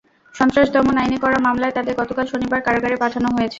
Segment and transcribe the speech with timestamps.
[0.35, 3.49] সন্ত্রাস দমন আইনে করা মামলায় তাঁদের গতকাল শনিবার কারাগারে পাঠানো হয়েছে।